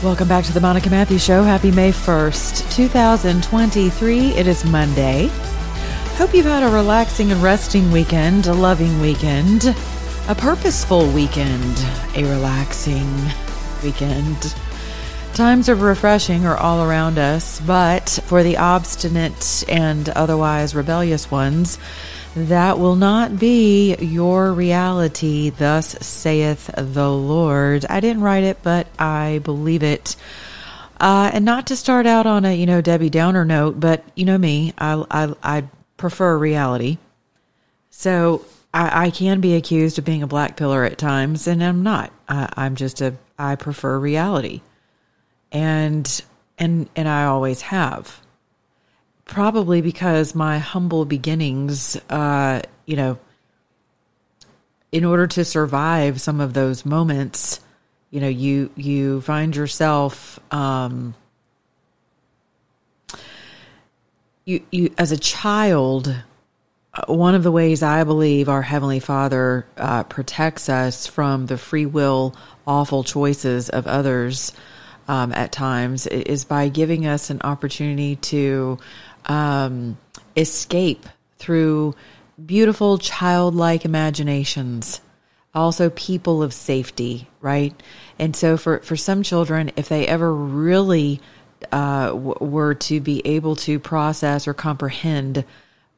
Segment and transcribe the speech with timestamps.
[0.00, 1.42] Welcome back to the Monica Matthews Show.
[1.42, 4.28] Happy May 1st, 2023.
[4.28, 5.28] It is Monday.
[6.14, 9.74] Hope you've had a relaxing and resting weekend, a loving weekend,
[10.28, 11.84] a purposeful weekend,
[12.14, 13.12] a relaxing
[13.82, 14.54] weekend.
[15.34, 21.76] Times of refreshing are all around us, but for the obstinate and otherwise rebellious ones,
[22.46, 27.84] that will not be your reality, thus saith the Lord.
[27.88, 30.16] I didn't write it, but I believe it.
[31.00, 34.24] Uh, and not to start out on a, you know, Debbie Downer note, but you
[34.24, 35.64] know me, I, I, I
[35.96, 36.98] prefer reality.
[37.90, 41.82] So I, I can be accused of being a black pillar at times, and I'm
[41.82, 42.12] not.
[42.28, 44.62] I, I'm just a, I prefer reality.
[45.52, 46.22] And,
[46.58, 48.20] and, and I always have
[49.28, 53.18] probably because my humble beginnings, uh, you know,
[54.90, 57.60] in order to survive some of those moments,
[58.10, 61.14] you know, you you find yourself um,
[64.44, 66.08] you you as a child.
[66.94, 71.58] uh, One of the ways I believe our Heavenly Father uh, protects us from the
[71.58, 72.34] free will
[72.66, 74.52] awful choices of others
[75.08, 78.78] um, at times is by giving us an opportunity to
[79.28, 79.98] um,
[80.36, 81.06] escape
[81.38, 81.94] through
[82.44, 85.00] beautiful childlike imaginations
[85.54, 87.82] also people of safety right
[88.18, 91.20] and so for for some children if they ever really
[91.72, 95.44] uh, w- were to be able to process or comprehend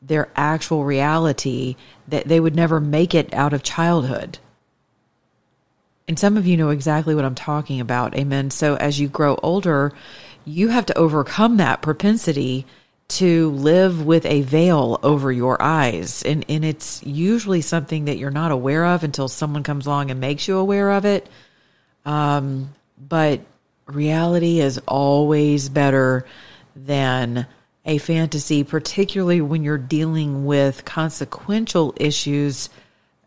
[0.00, 1.77] their actual reality
[2.09, 4.38] that they would never make it out of childhood
[6.10, 8.16] and some of you know exactly what I'm talking about.
[8.16, 8.50] Amen.
[8.50, 9.93] So as you grow older,
[10.44, 12.66] you have to overcome that propensity
[13.10, 16.22] to live with a veil over your eyes.
[16.22, 20.21] And, and it's usually something that you're not aware of until someone comes along and
[20.21, 21.28] makes you aware of it.
[22.04, 23.41] Um, but
[23.87, 26.25] reality is always better
[26.76, 27.47] than
[27.84, 32.71] a fantasy, particularly when you're dealing with consequential issues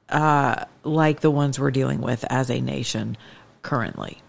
[0.09, 3.17] uh, like the ones we're dealing with as a nation
[3.61, 4.21] currently.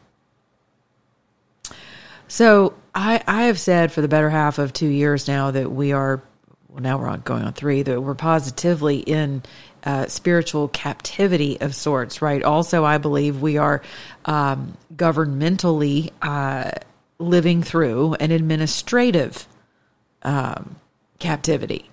[2.26, 5.93] So I, I have said for the better half of two years now that we
[5.93, 6.22] are,
[6.69, 9.43] well, now we're on going on three, that we're positively in
[9.82, 12.43] uh, spiritual captivity of sorts, right?
[12.43, 13.83] Also, I believe we are
[14.25, 16.71] um, governmentally uh,
[17.19, 19.47] living through an administrative
[20.22, 20.77] um,
[21.19, 21.91] captivity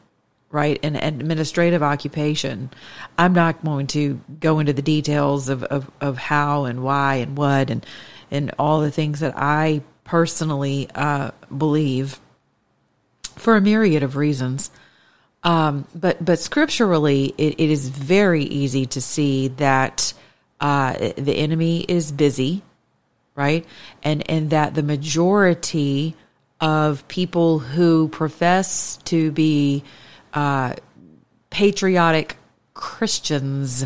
[0.51, 0.79] right?
[0.84, 2.69] An administrative occupation.
[3.17, 7.38] I'm not going to go into the details of, of, of how and why and
[7.38, 7.85] what and
[8.29, 12.19] and all the things that I personally uh, believe
[13.38, 14.69] for a myriad of reasons.
[15.41, 20.13] Um, but but scripturally, it, it is very easy to see that
[20.59, 22.61] uh, the enemy is busy,
[23.35, 23.66] right?
[24.03, 26.13] And and that the majority
[26.59, 29.81] of people who profess to be
[30.33, 30.73] uh,
[31.49, 32.35] patriotic
[32.73, 33.85] Christians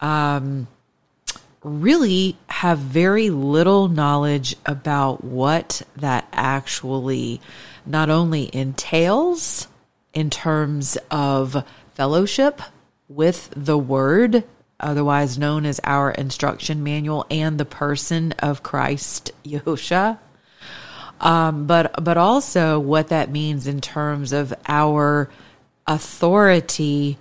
[0.00, 0.66] um,
[1.66, 7.40] really have very little knowledge about what that actually
[7.84, 9.68] not only entails
[10.14, 12.60] in terms of fellowship
[13.08, 14.44] with the Word,
[14.80, 20.18] otherwise known as our instruction manual, and the person of Christ Yahusha
[21.20, 25.30] um, but but also what that means in terms of our
[25.86, 27.16] authority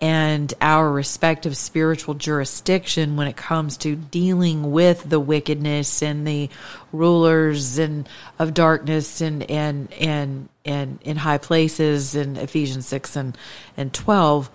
[0.00, 6.48] and our respective spiritual jurisdiction when it comes to dealing with the wickedness and the
[6.92, 8.08] rulers and
[8.38, 13.36] of darkness and and and and in high places in Ephesians six and
[13.76, 14.50] and twelve.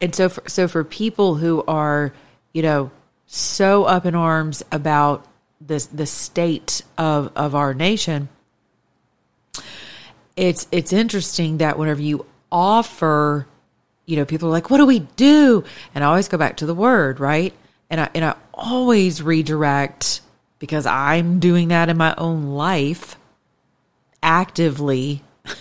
[0.00, 2.12] And so for, so for people who are
[2.52, 2.90] you know
[3.26, 5.26] so up in arms about
[5.66, 8.28] the the state of of our nation
[10.36, 13.46] it's it's interesting that whenever you offer
[14.06, 15.64] you know people are like what do we do?
[15.94, 17.52] And i always go back to the word right?
[17.90, 20.20] And i and i always redirect
[20.58, 23.16] because i'm doing that in my own life
[24.22, 25.22] actively.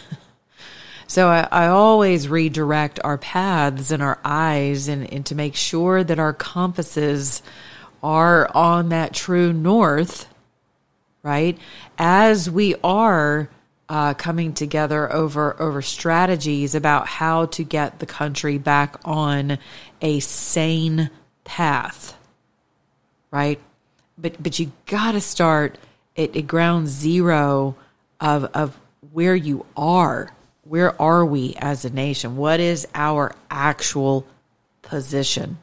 [1.07, 6.03] So I, I always redirect our paths and our eyes and, and to make sure
[6.03, 7.43] that our compasses
[8.01, 10.27] are on that true north
[11.25, 11.57] right?
[11.97, 13.49] As we are
[13.87, 19.57] uh, coming together over over strategies about how to get the country back on
[20.01, 21.09] a sane
[21.43, 22.17] path,
[23.31, 23.59] right?
[24.17, 25.77] But but you got to start
[26.17, 27.75] at, at ground zero
[28.19, 28.77] of of
[29.11, 30.31] where you are.
[30.63, 32.37] Where are we as a nation?
[32.37, 34.25] What is our actual
[34.81, 35.59] position?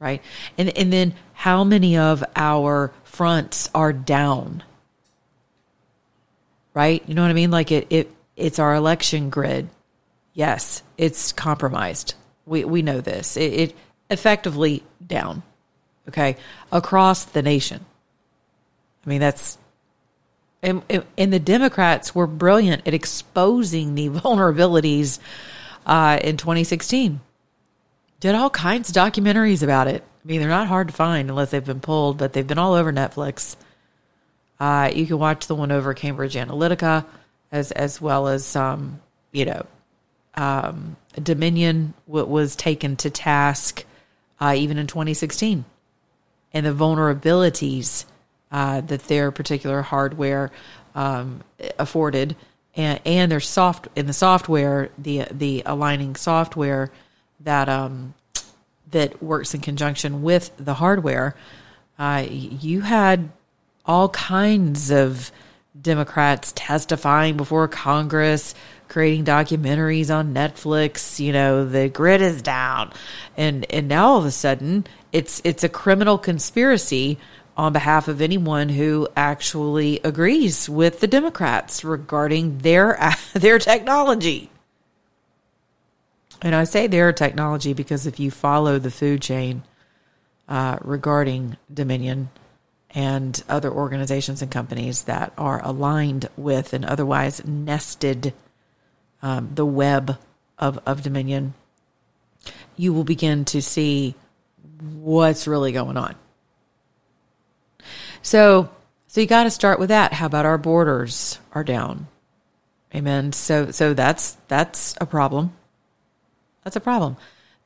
[0.00, 0.22] Right?
[0.56, 4.62] And and then how many of our fronts are down?
[6.74, 7.02] Right?
[7.06, 7.50] You know what I mean?
[7.50, 9.68] Like it it it's our election grid.
[10.32, 12.14] Yes, it's compromised.
[12.46, 13.36] We we know this.
[13.36, 13.76] It, it
[14.10, 15.42] effectively down.
[16.08, 16.36] Okay?
[16.72, 17.84] Across the nation.
[19.04, 19.58] I mean, that's
[20.62, 20.82] and,
[21.18, 25.18] and the Democrats were brilliant at exposing the vulnerabilities
[25.84, 27.20] uh, in 2016.
[28.20, 30.02] Did all kinds of documentaries about it.
[30.02, 32.72] I mean, they're not hard to find unless they've been pulled, but they've been all
[32.72, 33.56] over Netflix.
[34.64, 37.04] Uh, you can watch the one over Cambridge Analytica,
[37.52, 38.98] as as well as um,
[39.30, 39.66] you know,
[40.36, 43.84] um, Dominion w- was taken to task
[44.40, 45.66] uh, even in 2016,
[46.54, 48.06] and the vulnerabilities
[48.52, 50.50] uh, that their particular hardware
[50.94, 51.42] um,
[51.78, 52.34] afforded,
[52.74, 56.90] and, and their soft in the software, the the aligning software
[57.40, 58.14] that um,
[58.92, 61.36] that works in conjunction with the hardware.
[61.98, 63.28] Uh, you had
[63.86, 65.30] all kinds of
[65.80, 68.54] Democrats testifying before Congress,
[68.88, 71.18] creating documentaries on Netflix.
[71.18, 72.92] You know, the grid is down,
[73.36, 77.18] and and now all of a sudden it's it's a criminal conspiracy
[77.56, 82.98] on behalf of anyone who actually agrees with the Democrats regarding their
[83.34, 84.50] their technology.
[86.42, 89.62] And I say their technology because if you follow the food chain
[90.46, 92.28] uh, regarding Dominion
[92.94, 98.32] and other organizations and companies that are aligned with and otherwise nested
[99.20, 100.16] um, the web
[100.58, 101.54] of, of Dominion,
[102.76, 104.14] you will begin to see
[104.80, 106.14] what's really going on.
[108.22, 108.70] So,
[109.08, 110.12] so you got to start with that.
[110.12, 112.06] How about our borders are down?
[112.94, 113.32] Amen.
[113.32, 115.52] So, so that's that's a problem.
[116.62, 117.16] That's a problem.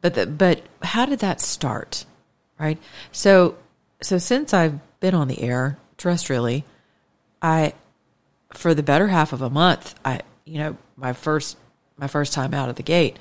[0.01, 2.07] But the, but how did that start?
[2.59, 2.79] Right.
[3.13, 3.57] So
[4.01, 6.65] so since I've been on the air terrestrially,
[7.41, 7.75] I
[8.53, 11.57] for the better half of a month, I you know my first
[11.97, 13.19] my first time out of the gate,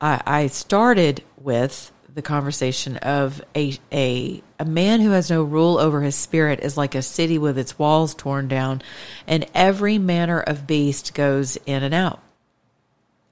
[0.00, 5.78] I, I started with the conversation of a, a a man who has no rule
[5.78, 8.82] over his spirit is like a city with its walls torn down,
[9.26, 12.20] and every manner of beast goes in and out.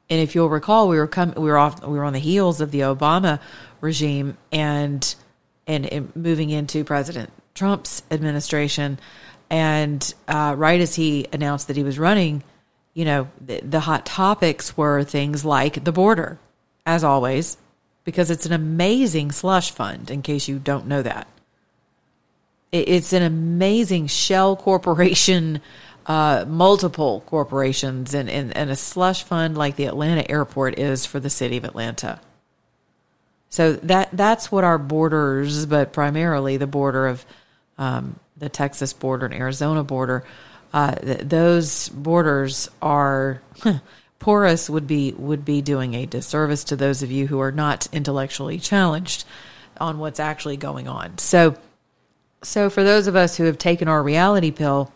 [0.08, 2.60] And if you'll recall, we were coming, we were off, we were on the heels
[2.60, 3.40] of the Obama
[3.80, 5.14] regime, and
[5.66, 8.98] and, and moving into President Trump's administration,
[9.50, 12.44] and uh, right as he announced that he was running,
[12.94, 16.38] you know, the, the hot topics were things like the border,
[16.84, 17.56] as always
[18.06, 21.26] because it's an amazing slush fund, in case you don't know that.
[22.70, 25.60] It's an amazing shell corporation,
[26.06, 31.18] uh, multiple corporations, and, and, and a slush fund like the Atlanta airport is for
[31.18, 32.20] the city of Atlanta.
[33.48, 37.26] So that that's what our borders, but primarily the border of
[37.78, 40.24] um, the Texas border and Arizona border,
[40.72, 43.42] uh, th- those borders are
[44.18, 47.86] porous would be would be doing a disservice to those of you who are not
[47.92, 49.24] intellectually challenged
[49.78, 51.18] on what's actually going on.
[51.18, 51.56] So
[52.42, 54.92] so for those of us who have taken our reality pill,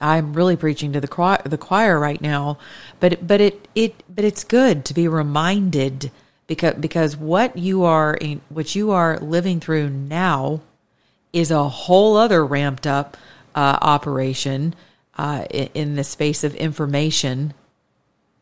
[0.00, 2.58] I'm really preaching to the choir, the choir right now,
[2.98, 6.10] but but it it but it's good to be reminded
[6.46, 10.62] because because what you are in, what you are living through now
[11.32, 13.16] is a whole other ramped up
[13.54, 14.74] uh, operation
[15.16, 17.52] uh, in, the space of information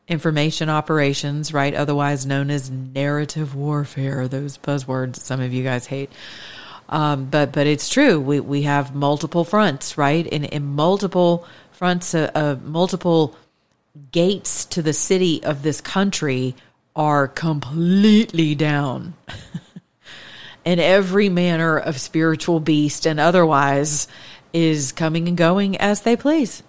[0.07, 1.75] information operations, right?
[1.75, 6.11] Otherwise known as narrative warfare, those buzzwords some of you guys hate.
[6.88, 8.18] Um, but but it's true.
[8.18, 10.26] We we have multiple fronts, right?
[10.26, 13.37] In in multiple fronts, uh, uh, multiple
[14.12, 16.54] gates to the city of this country
[16.97, 19.14] are completely down.
[20.68, 24.06] and every manner of spiritual beast and otherwise
[24.52, 26.62] is coming and going as they please.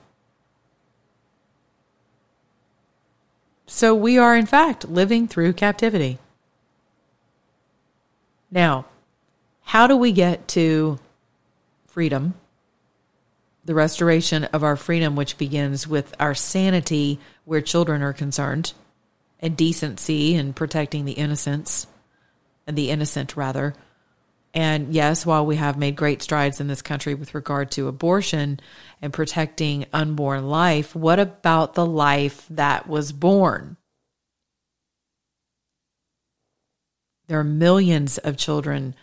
[3.65, 6.17] So we are, in fact, living through captivity.
[8.49, 8.85] Now,
[9.63, 10.97] how do we get to
[11.87, 12.35] freedom?
[13.65, 18.71] The restoration of our freedom, which begins with our sanity where children are concerned,
[19.41, 21.85] and decency and protecting the innocents,
[22.65, 23.75] and the innocent, rather.
[24.53, 28.59] And yes, while we have made great strides in this country with regard to abortion
[29.01, 33.77] and protecting unborn life, what about the life that was born?
[37.27, 38.95] There are millions of children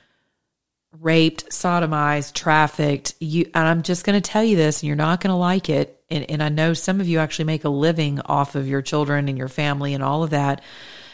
[1.00, 3.14] raped, sodomized, trafficked.
[3.20, 5.70] You and I'm just going to tell you this, and you're not going to like
[5.70, 6.02] it.
[6.10, 9.28] And, and I know some of you actually make a living off of your children
[9.28, 10.62] and your family and all of that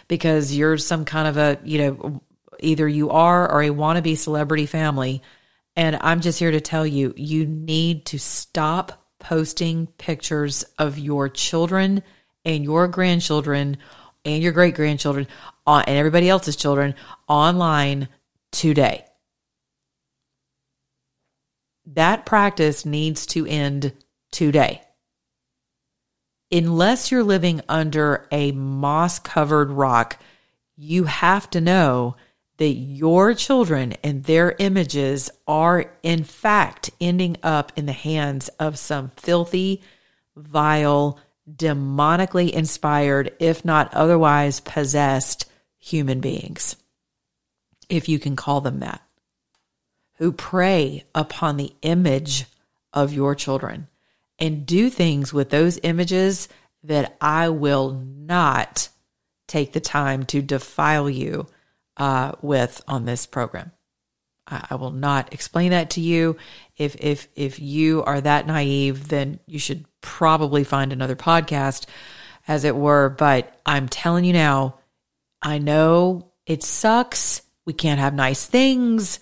[0.09, 2.23] because you're some kind of a you know
[2.63, 5.23] either you are or a wannabe celebrity family.
[5.77, 11.29] And I'm just here to tell you, you need to stop posting pictures of your
[11.29, 12.03] children
[12.45, 13.79] and your grandchildren
[14.25, 15.27] and your great grandchildren
[15.67, 16.95] uh, and everybody else's children
[17.29, 18.09] online
[18.51, 19.05] today.
[21.87, 23.93] That practice needs to end
[24.31, 24.83] today.
[26.51, 30.19] Unless you're living under a moss covered rock,
[30.77, 32.17] you have to know
[32.63, 38.79] that your children and their images are, in fact, ending up in the hands of
[38.79, 39.83] some filthy,
[40.37, 41.19] vile,
[41.53, 46.77] demonically inspired, if not otherwise possessed human beings,
[47.89, 49.03] if you can call them that,
[50.19, 52.45] who prey upon the image
[52.93, 53.89] of your children
[54.39, 56.49] and do things with those images
[56.85, 58.89] that I will not
[59.49, 61.49] take the time to defile you
[61.97, 63.73] uh, with on this program.
[64.47, 66.37] I, I will not explain that to you.
[66.77, 71.87] If if if you are that naive, then you should probably find another podcast,
[72.49, 73.09] as it were.
[73.09, 74.79] But I'm telling you now,
[75.41, 77.43] I know it sucks.
[77.65, 79.21] We can't have nice things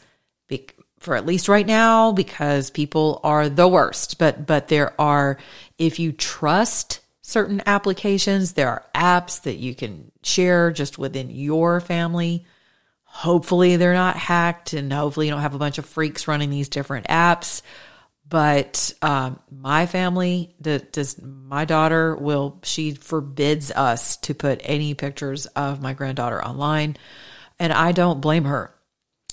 [1.00, 4.18] for at least right now because people are the worst.
[4.18, 5.38] But but there are
[5.78, 11.80] if you trust certain applications, there are apps that you can share just within your
[11.80, 12.44] family
[13.12, 16.68] Hopefully, they're not hacked, and hopefully, you don't have a bunch of freaks running these
[16.68, 17.60] different apps.
[18.26, 25.46] But um, my family, does my daughter will she forbids us to put any pictures
[25.46, 26.96] of my granddaughter online,
[27.58, 28.72] and I don't blame her.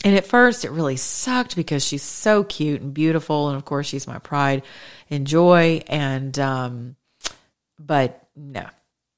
[0.04, 3.86] And at first, it really sucked because she's so cute and beautiful, and of course,
[3.86, 4.64] she's my pride
[5.12, 5.84] and joy.
[5.88, 6.96] And um,
[7.80, 8.66] but no,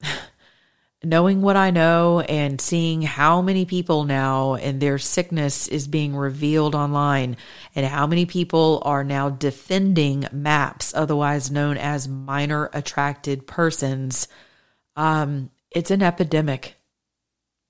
[1.03, 6.15] knowing what I know and seeing how many people now and their sickness is being
[6.15, 7.37] revealed online
[7.73, 14.27] and how many people are now defending MAPS, otherwise known as minor attracted persons,
[14.97, 16.75] um, it's an epidemic.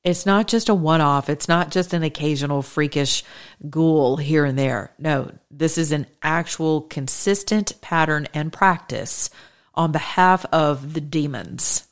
[0.03, 1.29] It's not just a one off.
[1.29, 3.23] It's not just an occasional freakish
[3.69, 4.93] ghoul here and there.
[4.97, 9.29] No, this is an actual consistent pattern and practice
[9.75, 11.85] on behalf of the demons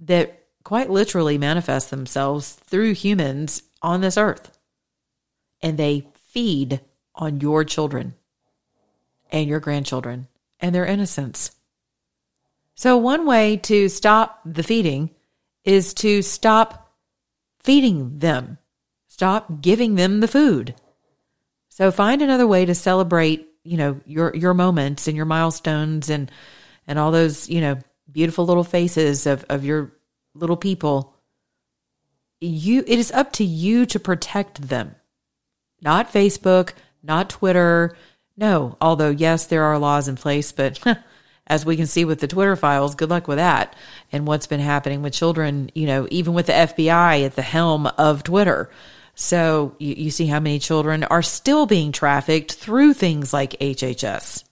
[0.00, 0.41] that
[0.72, 4.58] quite literally manifest themselves through humans on this earth.
[5.60, 6.80] And they feed
[7.14, 8.14] on your children
[9.30, 10.28] and your grandchildren
[10.60, 11.50] and their innocence.
[12.74, 15.10] So, one way to stop the feeding
[15.62, 16.90] is to stop
[17.60, 18.56] feeding them,
[19.08, 20.74] stop giving them the food.
[21.68, 26.32] So, find another way to celebrate, you know, your your moments and your milestones and
[26.86, 27.76] and all those, you know,
[28.10, 29.92] beautiful little faces of of your
[30.34, 31.14] little people,
[32.40, 34.94] you it is up to you to protect them.
[35.80, 36.72] Not Facebook,
[37.02, 37.96] not Twitter.
[38.36, 40.80] No, although yes, there are laws in place, but
[41.46, 43.76] as we can see with the Twitter files, good luck with that.
[44.10, 47.86] And what's been happening with children, you know, even with the FBI at the helm
[47.86, 48.70] of Twitter.
[49.14, 54.44] So you, you see how many children are still being trafficked through things like HHS.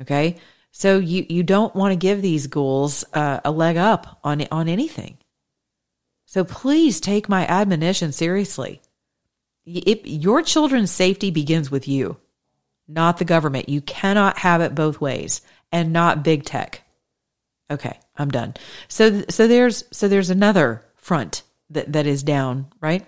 [0.00, 0.36] Okay.
[0.76, 4.68] So you you don't want to give these ghouls uh, a leg up on on
[4.68, 5.18] anything.
[6.26, 8.82] So please take my admonition seriously.
[9.64, 12.16] If your children's safety begins with you,
[12.88, 13.68] not the government.
[13.68, 16.82] You cannot have it both ways, and not big tech.
[17.70, 18.54] Okay, I'm done.
[18.88, 23.06] So so there's so there's another front that that is down, right?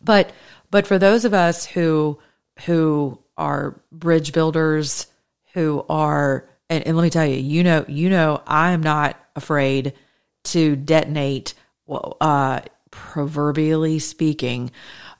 [0.00, 0.30] But
[0.70, 2.20] but for those of us who
[2.66, 5.08] who are bridge builders,
[5.54, 9.16] who are and, and let me tell you, you know, you know, I am not
[9.34, 9.94] afraid
[10.44, 11.54] to detonate.
[11.86, 12.60] Well, uh,
[12.90, 14.70] proverbially speaking,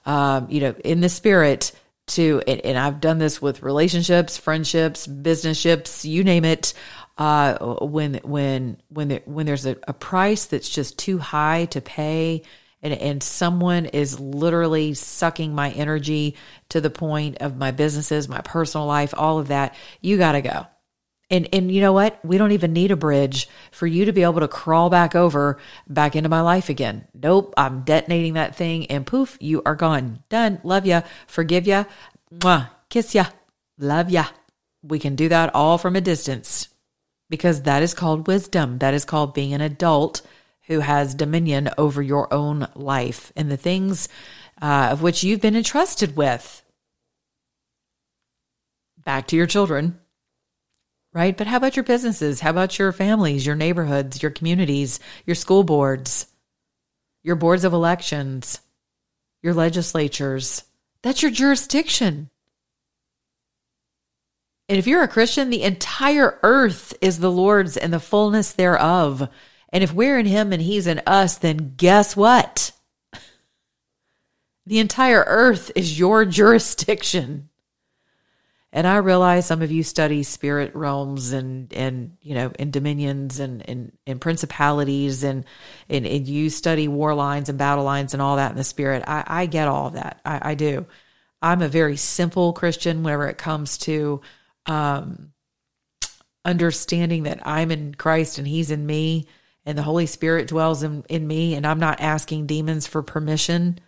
[0.04, 1.72] um, you know, in the spirit
[2.08, 6.72] to, and, and, I've done this with relationships, friendships, business ships, you name it.
[7.18, 11.80] Uh, when when when there, when there's a, a price that's just too high to
[11.80, 12.42] pay,
[12.80, 16.36] and, and someone is literally sucking my energy
[16.68, 20.42] to the point of my businesses, my personal life, all of that, you got to
[20.42, 20.66] go
[21.30, 22.24] And and you know what?
[22.24, 25.58] We don't even need a bridge for you to be able to crawl back over
[25.86, 27.06] back into my life again.
[27.14, 30.22] Nope, I'm detonating that thing and poof, you are gone.
[30.30, 30.60] Done.
[30.64, 31.02] Love ya.
[31.26, 31.84] Forgive ya.
[32.32, 32.70] Mwah.
[32.88, 33.26] Kiss ya.
[33.78, 34.24] Love ya.
[34.82, 36.68] We can do that all from a distance
[37.28, 38.78] because that is called wisdom.
[38.78, 40.22] That is called being an adult
[40.66, 44.08] who has dominion over your own life and the things
[44.62, 46.62] uh, of which you've been entrusted with.
[49.04, 49.98] Back to your children
[51.12, 51.36] right?
[51.36, 52.40] But how about your businesses?
[52.40, 56.26] How about your families, your neighborhoods, your communities, your school boards,
[57.22, 58.60] your boards of elections,
[59.42, 60.64] your legislatures?
[61.02, 62.30] That's your jurisdiction.
[64.68, 69.28] And if you're a Christian, the entire earth is the Lord's and the fullness thereof.
[69.72, 72.72] And if we're in Him and He's in us, then guess what?
[74.66, 77.48] The entire earth is your jurisdiction.
[78.78, 83.40] And I realize some of you study spirit realms and, and you know, and dominions
[83.40, 85.46] and, and, and principalities and,
[85.88, 89.02] and, and you study war lines and battle lines and all that in the spirit.
[89.04, 90.20] I, I get all of that.
[90.24, 90.86] I, I do.
[91.42, 94.20] I'm a very simple Christian whenever it comes to
[94.66, 95.32] um,
[96.44, 99.26] understanding that I'm in Christ and He's in me
[99.66, 103.80] and the Holy Spirit dwells in, in me and I'm not asking demons for permission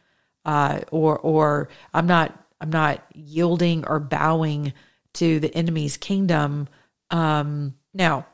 [0.44, 4.72] uh, or or I'm not I'm not yielding or bowing
[5.14, 6.68] to the enemy's kingdom.
[7.10, 8.26] Um, now,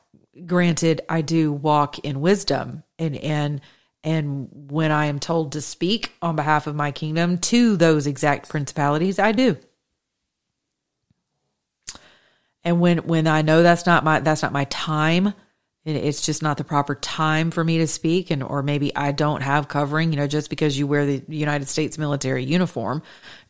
[0.45, 3.61] granted, I do walk in wisdom and, and,
[4.05, 8.49] and when I am told to speak on behalf of my kingdom to those exact
[8.49, 9.57] principalities, I do.
[12.63, 15.35] And when, when I know that's not my, that's not my time,
[15.95, 19.43] it's just not the proper time for me to speak and or maybe I don't
[19.43, 23.03] have covering, you know, just because you wear the United States military uniform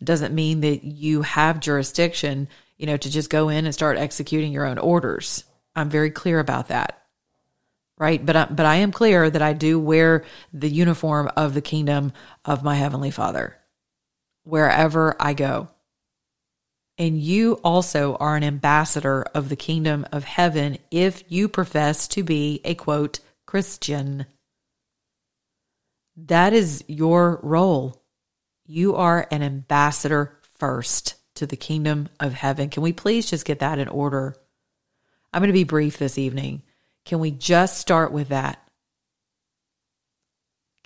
[0.05, 4.53] doesn't mean that you have jurisdiction, you know, to just go in and start executing
[4.53, 5.45] your own orders.
[5.75, 7.03] I'm very clear about that.
[7.99, 8.25] Right?
[8.25, 12.13] But I, but I am clear that I do wear the uniform of the kingdom
[12.45, 13.57] of my heavenly Father
[14.45, 15.69] wherever I go.
[16.99, 22.23] And you also are an ambassador of the kingdom of heaven if you profess to
[22.23, 24.27] be a quote, Christian.
[26.17, 28.03] That is your role.
[28.67, 32.71] You are an ambassador first to the kingdom of heaven.
[32.71, 34.35] Can we please just get that in order?
[35.33, 36.63] I'm going to be brief this evening.
[37.05, 38.66] Can we just start with that?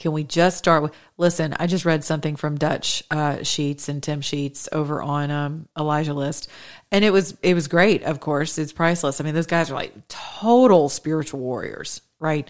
[0.00, 0.94] Can we just start with?
[1.18, 5.68] Listen, I just read something from Dutch uh, Sheets and Tim Sheets over on um,
[5.78, 6.48] Elijah List,
[6.90, 8.02] and it was it was great.
[8.04, 9.20] Of course, it's priceless.
[9.20, 12.48] I mean, those guys are like total spiritual warriors, right?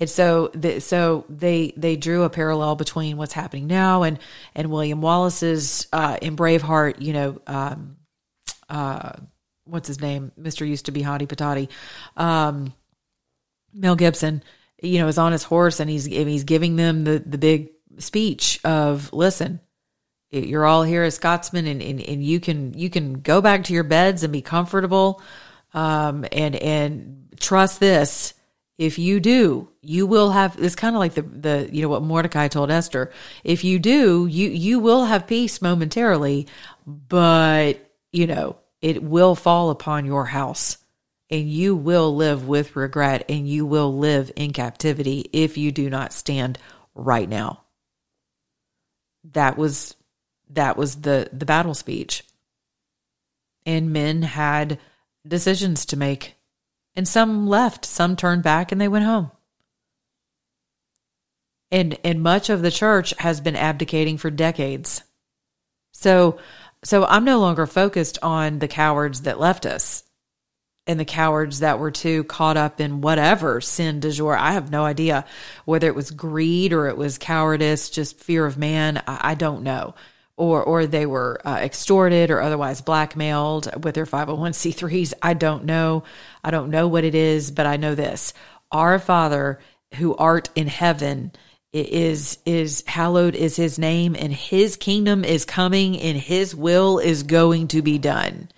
[0.00, 4.18] And so, the, so they they drew a parallel between what's happening now and
[4.56, 7.00] and William Wallace's uh, in Braveheart.
[7.00, 7.96] You know, um,
[8.68, 9.12] uh,
[9.66, 10.32] what's his name?
[10.36, 11.68] Mister used to be Hottie Patati.
[12.20, 12.74] Um,
[13.72, 14.42] Mel Gibson
[14.80, 18.60] you know, is on his horse and he's he's giving them the the big speech
[18.64, 19.60] of listen,
[20.30, 23.72] you're all here as Scotsmen and, and, and you can you can go back to
[23.72, 25.22] your beds and be comfortable
[25.74, 28.34] um, and and trust this.
[28.76, 32.02] If you do you will have it's kind of like the the you know what
[32.02, 33.10] Mordecai told Esther.
[33.42, 36.46] If you do you you will have peace momentarily
[36.86, 37.74] but
[38.12, 40.78] you know it will fall upon your house
[41.30, 45.90] and you will live with regret and you will live in captivity if you do
[45.90, 46.58] not stand
[46.94, 47.64] right now.
[49.32, 49.94] That was
[50.50, 52.24] that was the the battle speech.
[53.66, 54.78] And men had
[55.26, 56.36] decisions to make.
[56.96, 59.30] And some left, some turned back and they went home.
[61.70, 65.02] And and much of the church has been abdicating for decades.
[65.92, 66.38] So
[66.84, 70.04] so I'm no longer focused on the cowards that left us
[70.88, 74.36] and the cowards that were too caught up in whatever sin du jour.
[74.36, 75.26] I have no idea
[75.66, 79.02] whether it was greed or it was cowardice, just fear of man.
[79.06, 79.94] I, I don't know.
[80.36, 85.12] Or, or they were uh, extorted or otherwise blackmailed with their 501c3s.
[85.20, 86.04] I don't know.
[86.42, 88.32] I don't know what it is, but I know this.
[88.70, 89.58] Our Father
[89.94, 91.32] who art in heaven
[91.72, 97.22] is is hallowed is his name and his kingdom is coming and his will is
[97.24, 98.48] going to be done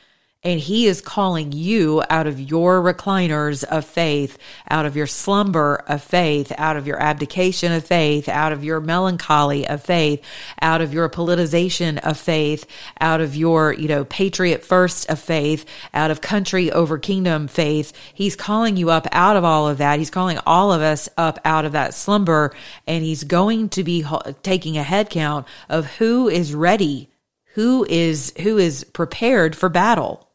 [0.42, 4.38] and he is calling you out of your recliners of faith,
[4.70, 8.80] out of your slumber of faith, out of your abdication of faith, out of your
[8.80, 10.24] melancholy of faith,
[10.62, 12.66] out of your politicization of faith,
[13.02, 17.92] out of your, you know, patriot first of faith, out of country over kingdom faith.
[18.14, 19.98] He's calling you up out of all of that.
[19.98, 22.54] He's calling all of us up out of that slumber
[22.86, 24.06] and he's going to be
[24.42, 27.10] taking a head count of who is ready,
[27.56, 30.28] who is, who is prepared for battle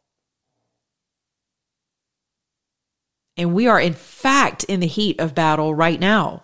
[3.38, 6.44] And we are, in fact, in the heat of battle right now.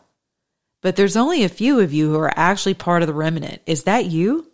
[0.81, 3.61] But there's only a few of you who are actually part of the remnant.
[3.65, 4.47] Is that you?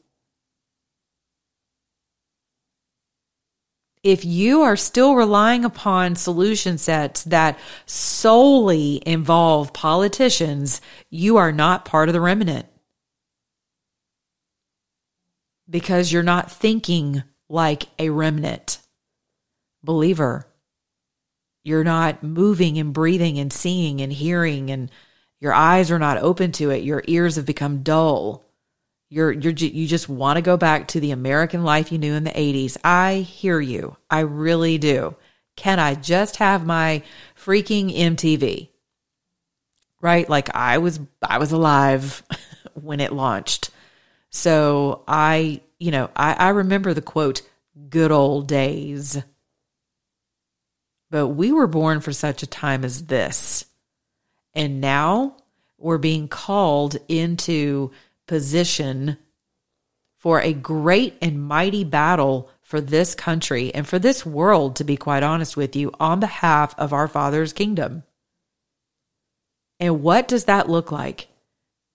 [4.04, 11.86] If you are still relying upon solution sets that solely involve politicians, you are not
[11.86, 12.68] part of the remnant
[15.70, 18.80] because you're not thinking like a remnant
[19.84, 20.47] believer.
[21.68, 24.90] You're not moving and breathing and seeing and hearing, and
[25.42, 26.86] your eyes are not open to it.
[26.86, 28.46] Your ears have become dull.
[29.10, 32.24] You're, you're, you just want to go back to the American life you knew in
[32.24, 32.78] the 80s.
[32.86, 33.98] I hear you.
[34.10, 35.18] I really do.
[35.58, 37.04] Can I just have my
[37.38, 38.70] freaking MTV?
[40.00, 40.30] Right?
[40.30, 42.24] Like I was, I was alive
[42.76, 43.72] when it launched.
[44.30, 47.42] So I, you know, I, I remember the quote,
[47.90, 49.22] good old days.
[51.10, 53.66] But we were born for such a time as this.
[54.54, 55.38] And now
[55.78, 57.92] we're being called into
[58.28, 59.18] position
[60.18, 64.98] for a great and mighty battle for this country and for this world, to be
[64.98, 68.04] quite honest with you, on behalf of our Father's kingdom.
[69.80, 71.28] And what does that look like?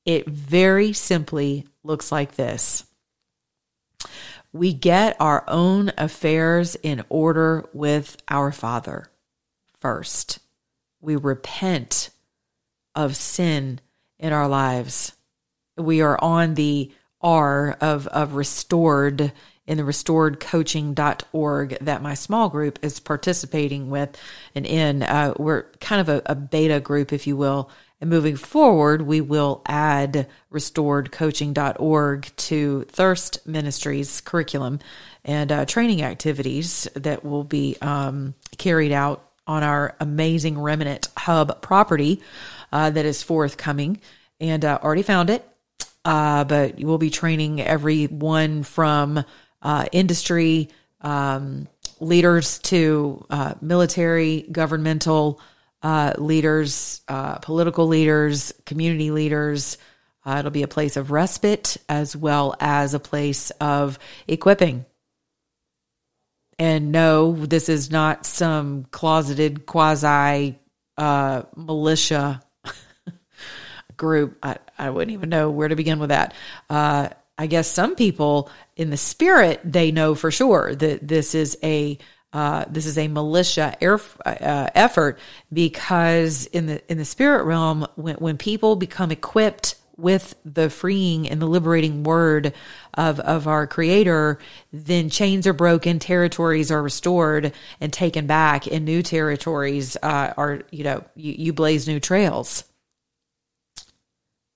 [0.07, 2.85] It very simply looks like this
[4.53, 9.11] we get our own affairs in order with our Father
[9.81, 10.39] first.
[11.01, 12.11] We repent
[12.95, 13.81] of sin
[14.19, 15.13] in our lives.
[15.77, 19.33] We are on the R of, of restored
[19.67, 24.21] in the restoredcoaching.org that my small group is participating with
[24.55, 25.03] and in.
[25.03, 27.71] Uh, we're kind of a, a beta group, if you will,
[28.03, 34.81] and moving forward, we will add restoredcoaching.org to Thirst Ministries curriculum
[35.25, 41.63] and uh, training activities that will be um, carried out on our amazing Remnant Hub
[41.63, 42.21] property
[42.73, 44.01] uh, that is forthcoming.
[44.41, 45.49] And uh, already found it,
[46.05, 49.25] uh, but we'll be training everyone from
[49.63, 50.71] uh, industry
[51.03, 51.69] um,
[52.01, 55.41] leaders to uh, military, governmental
[55.83, 59.79] uh, leaders, uh, political leaders, community leaders.
[60.25, 64.85] Uh, it'll be a place of respite as well as a place of equipping.
[66.59, 70.59] And no, this is not some closeted quasi
[70.97, 72.41] uh, militia
[73.97, 74.39] group.
[74.43, 76.35] I, I wouldn't even know where to begin with that.
[76.71, 81.59] Uh, I guess some people in the spirit, they know for sure that this is
[81.65, 81.99] a
[82.33, 85.19] uh, this is a militia air, uh, effort
[85.53, 91.29] because in the in the spirit realm, when when people become equipped with the freeing
[91.29, 92.55] and the liberating word
[92.95, 94.39] of of our Creator,
[94.73, 100.63] then chains are broken, territories are restored and taken back, and new territories uh, are
[100.71, 102.65] you know you, you blaze new trails.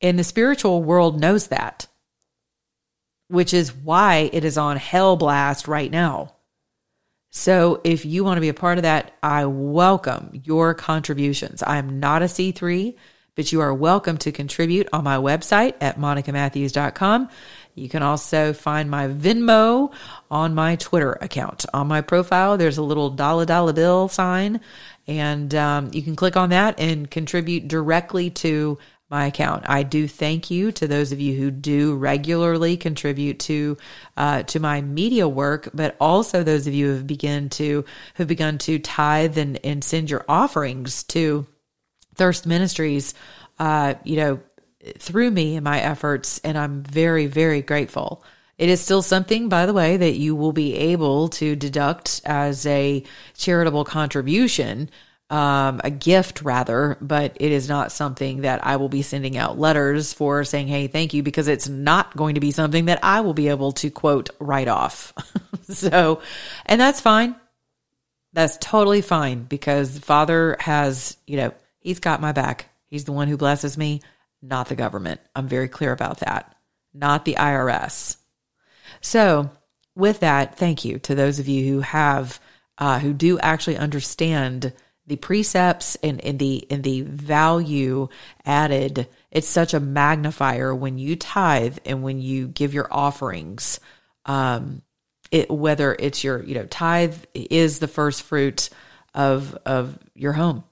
[0.00, 1.86] And the spiritual world knows that,
[3.28, 6.35] which is why it is on hell blast right now
[7.30, 11.62] so if you want to be a part of that, I welcome your contributions.
[11.66, 12.94] I'm not a C3,
[13.34, 17.28] but you are welcome to contribute on my website at monicamatthews.com.
[17.74, 19.92] You can also find my Venmo
[20.30, 21.66] on my Twitter account.
[21.74, 24.62] On my profile, there's a little dollar dollar bill sign,
[25.06, 29.64] and um, you can click on that and contribute directly to my account.
[29.68, 33.76] I do thank you to those of you who do regularly contribute to
[34.16, 38.26] uh, to my media work, but also those of you who have begun to have
[38.26, 41.46] begun to tithe and, and send your offerings to
[42.16, 43.14] Thirst Ministries.
[43.58, 44.40] Uh, you know,
[44.98, 48.24] through me and my efforts, and I'm very very grateful.
[48.58, 52.64] It is still something, by the way, that you will be able to deduct as
[52.64, 54.88] a charitable contribution
[55.28, 59.58] um, a gift rather, but it is not something that I will be sending out
[59.58, 63.20] letters for saying, Hey, thank you, because it's not going to be something that I
[63.20, 65.12] will be able to quote write off.
[65.68, 66.20] so,
[66.64, 67.34] and that's fine.
[68.32, 72.68] That's totally fine because Father has, you know, he's got my back.
[72.86, 74.02] He's the one who blesses me,
[74.42, 75.20] not the government.
[75.34, 76.54] I'm very clear about that,
[76.94, 78.16] not the IRS.
[79.00, 79.50] So,
[79.96, 82.38] with that, thank you to those of you who have,
[82.78, 84.72] uh, who do actually understand
[85.06, 88.08] the precepts and, and the and the value
[88.44, 93.80] added it's such a magnifier when you tithe and when you give your offerings.
[94.24, 94.82] Um
[95.30, 98.70] it whether it's your you know tithe is the first fruit
[99.14, 100.64] of of your home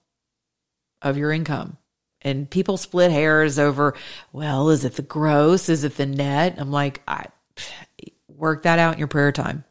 [1.03, 1.77] of your income.
[2.23, 3.95] And people split hairs over
[4.33, 5.69] well is it the gross?
[5.69, 6.57] Is it the net?
[6.59, 7.27] I'm like i
[8.29, 9.65] work that out in your prayer time.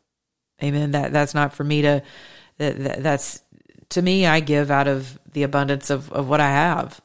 [0.64, 0.92] Amen.
[0.92, 2.04] That that's not for me to
[2.58, 3.43] that, that that's
[3.94, 7.00] to me, I give out of the abundance of, of what I have.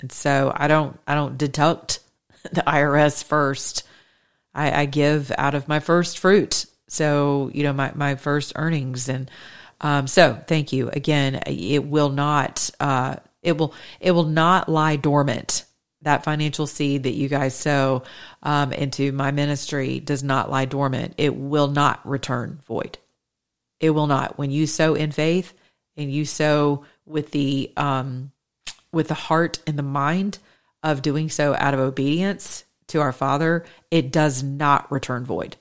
[0.00, 2.00] And so I don't I don't deduct
[2.52, 3.82] the IRS first.
[4.54, 6.66] I, I give out of my first fruit.
[6.88, 9.08] So, you know, my, my first earnings.
[9.08, 9.30] And
[9.80, 10.88] um, so thank you.
[10.88, 15.64] Again, it will not uh, it will it will not lie dormant.
[16.02, 18.04] That financial seed that you guys sow
[18.44, 21.14] um, into my ministry does not lie dormant.
[21.18, 22.98] It will not return void.
[23.80, 24.38] It will not.
[24.38, 25.52] When you sow in faith
[25.98, 28.30] and you sow with the um,
[28.92, 30.38] with the heart and the mind
[30.82, 35.56] of doing so out of obedience to our Father, it does not return void.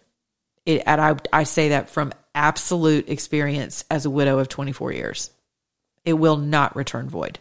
[0.65, 5.31] It, and I, I say that from absolute experience as a widow of 24 years.
[6.05, 7.39] It will not return void.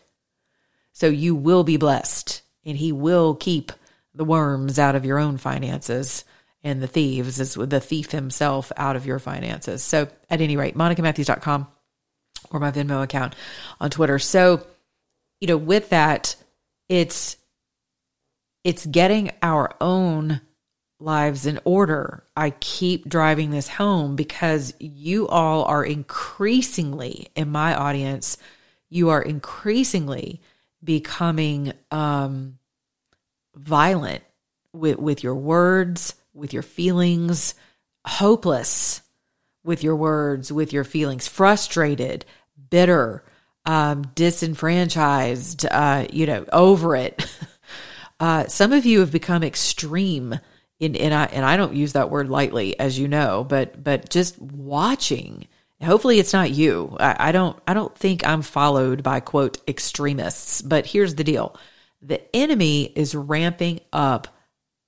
[0.92, 3.70] So you will be blessed, and He will keep
[4.14, 6.24] the worms out of your own finances
[6.64, 9.84] and the thieves, as the thief himself, out of your finances.
[9.84, 11.68] So at any rate, monicamatthews.com
[12.50, 13.34] or my Venmo account
[13.80, 14.18] on Twitter.
[14.18, 14.66] So,
[15.40, 16.36] you know, with that,
[16.88, 17.36] it's
[18.64, 20.40] it's getting our own
[20.98, 22.24] lives in order.
[22.36, 28.38] I keep driving this home because you all are increasingly in my audience,
[28.88, 30.40] you are increasingly
[30.82, 32.58] becoming um,
[33.54, 34.22] violent
[34.72, 37.54] with with your words, with your feelings,
[38.04, 39.02] hopeless
[39.66, 42.24] with your words, with your feelings, frustrated,
[42.70, 43.24] bitter,
[43.66, 47.26] um, disenfranchised, uh, you know, over it.
[48.18, 50.38] Uh, some of you have become extreme
[50.80, 54.08] in, and I, and I don't use that word lightly, as you know, but, but
[54.08, 55.46] just watching,
[55.82, 56.96] hopefully it's not you.
[56.98, 61.56] I, I don't, I don't think I'm followed by quote extremists, but here's the deal.
[62.00, 64.28] The enemy is ramping up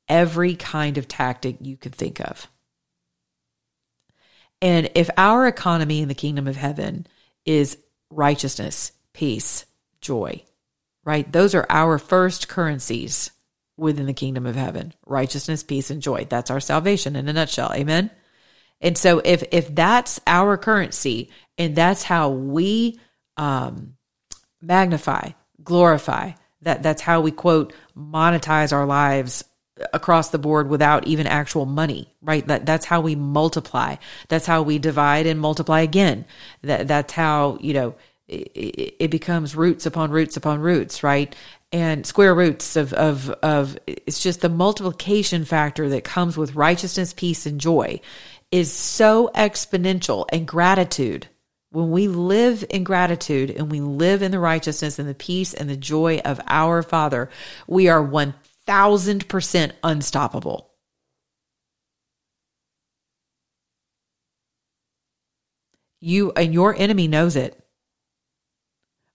[0.08, 2.48] every kind of tactic you could think of.
[4.60, 7.06] And if our economy in the kingdom of heaven
[7.44, 7.78] is
[8.10, 9.64] righteousness, peace,
[10.00, 10.42] joy,
[11.04, 11.30] right?
[11.30, 13.30] Those are our first currencies
[13.76, 16.26] within the kingdom of heaven righteousness, peace, and joy.
[16.28, 17.72] That's our salvation in a nutshell.
[17.72, 18.10] Amen.
[18.80, 22.98] And so if if that's our currency and that's how we
[23.36, 23.94] um,
[24.60, 25.30] magnify,
[25.62, 29.44] glorify, that that's how we quote monetize our lives
[29.92, 32.46] across the board without even actual money, right?
[32.46, 33.96] That that's how we multiply.
[34.28, 36.24] That's how we divide and multiply again.
[36.62, 37.94] That that's how, you know,
[38.28, 41.34] it, it becomes roots upon roots upon roots, right?
[41.70, 47.12] And square roots of, of, of, it's just the multiplication factor that comes with righteousness,
[47.12, 48.00] peace, and joy
[48.50, 51.28] is so exponential and gratitude.
[51.70, 55.68] When we live in gratitude and we live in the righteousness and the peace and
[55.68, 57.28] the joy of our Father,
[57.66, 58.02] we are
[58.68, 60.70] 1000% unstoppable.
[66.00, 67.58] You and your enemy knows it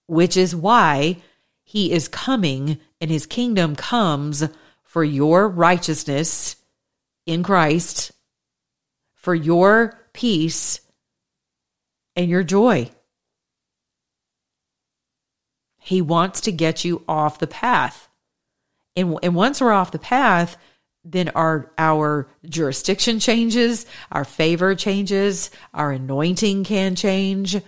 [0.08, 1.18] which is why
[1.64, 4.44] he is coming and his kingdom comes
[4.84, 6.56] for your righteousness
[7.26, 8.12] in Christ,
[9.14, 10.82] for your peace
[12.16, 12.92] and your joy.
[15.80, 18.10] He wants to get you off the path.
[18.96, 20.58] And, and once we're off the path,
[21.06, 27.62] then our our jurisdiction changes, our favor changes, our anointing can change,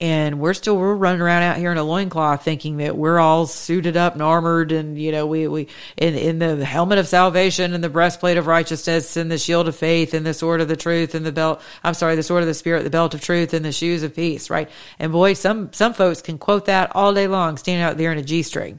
[0.00, 3.46] and we're still we're running around out here in a loincloth thinking that we're all
[3.46, 7.74] suited up and armored and you know we we in in the helmet of salvation
[7.74, 10.76] and the breastplate of righteousness and the shield of faith and the sword of the
[10.76, 13.52] truth and the belt I'm sorry the sword of the spirit the belt of truth
[13.54, 14.70] and the shoes of peace right?
[15.00, 18.18] And boy some some folks can quote that all day long standing out there in
[18.18, 18.78] a g-string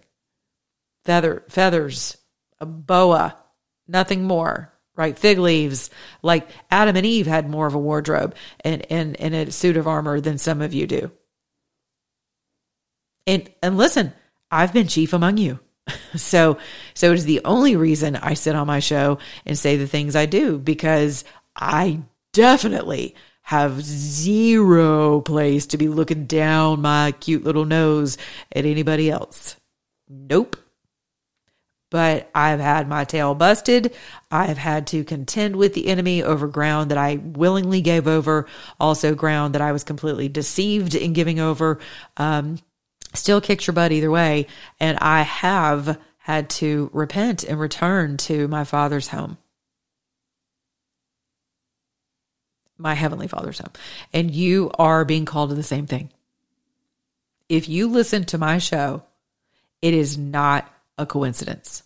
[1.09, 2.17] feather feathers
[2.59, 3.35] a boa
[3.87, 5.17] nothing more right?
[5.17, 5.89] Fig leaves,
[6.21, 9.87] like Adam and Eve had more of a wardrobe and, and, and a suit of
[9.87, 11.09] armor than some of you do.
[13.25, 14.11] And, and listen,
[14.51, 15.59] I've been chief among you.
[16.17, 16.57] So,
[16.93, 20.15] so it is the only reason I sit on my show and say the things
[20.15, 21.23] I do because
[21.55, 22.01] I
[22.33, 28.17] definitely have zero place to be looking down my cute little nose
[28.51, 29.55] at anybody else.
[30.09, 30.57] Nope
[31.89, 33.95] but I've had my tail busted.
[34.30, 38.47] I've had to contend with the enemy over ground that I willingly gave over,
[38.80, 41.80] also ground that I was completely deceived in giving over.
[42.17, 42.60] Um,
[43.13, 44.47] still kicks your butt either way.
[44.80, 49.38] And I have had to repent and return to my father's home.
[52.78, 53.73] My heavenly father's home.
[54.13, 56.12] And you are being called to the same thing.
[57.49, 59.04] If you listen to my show,
[59.82, 61.83] it is not a coincidence.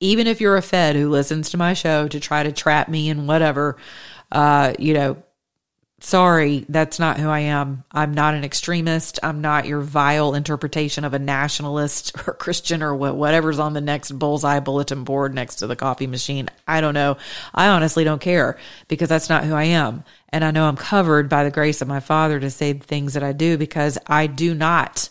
[0.00, 3.08] Even if you're a Fed who listens to my show to try to trap me
[3.08, 3.76] in whatever,
[4.32, 5.22] uh, you know,
[6.04, 7.84] sorry, that's not who I am.
[7.90, 9.18] I'm not an extremist.
[9.22, 14.12] I'm not your vile interpretation of a nationalist or Christian or whatever's on the next
[14.12, 16.48] bullseye bulletin board next to the coffee machine.
[16.66, 17.16] I don't know.
[17.54, 20.04] I honestly don't care because that's not who I am.
[20.28, 23.14] And I know I'm covered by the grace of my Father to say the things
[23.14, 25.08] that I do because I do not.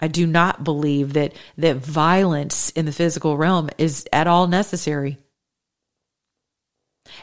[0.00, 5.18] I do not believe that that violence in the physical realm is at all necessary.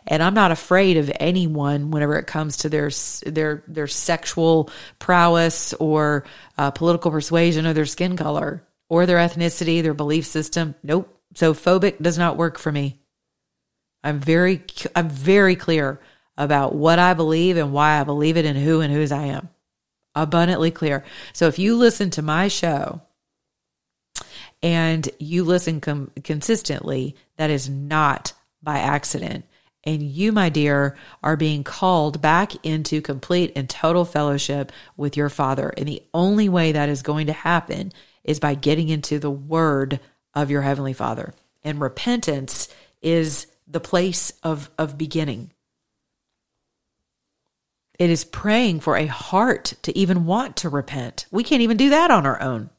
[0.06, 2.92] And I'm not afraid of anyone whenever it comes to their
[3.26, 6.26] their their sexual prowess or
[6.58, 10.76] uh, political persuasion or their skin color or their ethnicity, their belief system.
[10.84, 11.14] Nope.
[11.36, 13.00] So phobic does not work for me.
[14.04, 14.64] I'm very
[14.96, 16.00] I'm very clear
[16.38, 19.50] about what I believe and why I believe it and who and whose I am.
[20.18, 21.06] Abundantly clear.
[21.32, 23.02] So if you listen to my show
[24.64, 29.46] and you listen com- consistently, that is not by accident.
[29.84, 35.30] And you, my dear, are being called back into complete and total fellowship with your
[35.30, 35.72] Father.
[35.78, 40.00] And the only way that is going to happen is by getting into the Word
[40.34, 41.34] of your Heavenly Father.
[41.64, 42.70] And repentance
[43.02, 45.52] is the place of, of beginning.
[48.00, 51.26] It is praying for a heart to even want to repent.
[51.32, 52.70] We can't even do that on our own.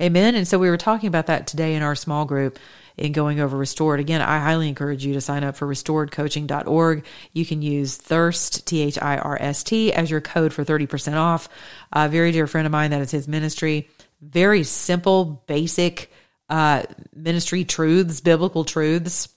[0.00, 0.34] Amen.
[0.34, 2.58] And so we were talking about that today in our small group
[2.96, 4.00] in going over Restored.
[4.00, 7.04] Again, I highly encourage you to sign up for restoredcoaching.org.
[7.32, 11.16] You can use Thirst, T H I R S T, as your code for 30%
[11.16, 11.48] off.
[11.92, 13.88] A very dear friend of mine, that is his ministry.
[14.20, 16.10] Very simple, basic
[16.48, 16.82] uh,
[17.14, 19.33] ministry truths, biblical truths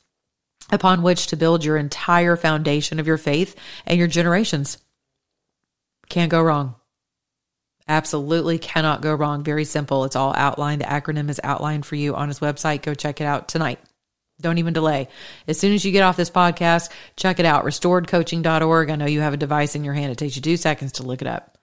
[0.71, 4.77] upon which to build your entire foundation of your faith and your generations.
[6.10, 6.75] Can't go wrong.
[7.88, 9.43] Absolutely cannot go wrong.
[9.43, 10.03] Very simple.
[10.03, 10.82] It's all outlined.
[10.82, 12.82] The acronym is outlined for you on his website.
[12.82, 13.80] Go check it out tonight.
[14.39, 15.08] Don't even delay.
[15.47, 17.65] As soon as you get off this podcast, check it out.
[17.65, 18.89] Restoredcoaching.org.
[18.89, 20.12] I know you have a device in your hand.
[20.12, 21.58] It takes you two seconds to look it up.